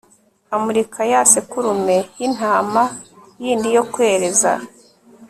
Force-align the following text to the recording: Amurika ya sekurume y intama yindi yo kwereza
Amurika 0.55 0.99
ya 1.11 1.21
sekurume 1.31 1.97
y 2.19 2.21
intama 2.27 2.83
yindi 3.41 3.67
yo 3.75 3.83
kwereza 3.91 4.51